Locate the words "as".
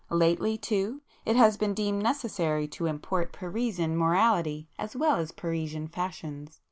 4.79-4.95, 5.17-5.31